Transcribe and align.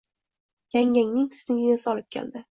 Yangangning 0.77 1.27
singlisi 1.41 1.91
olib 1.93 2.09
keldi. 2.17 2.39